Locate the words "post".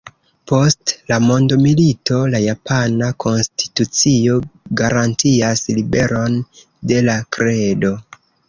0.51-0.93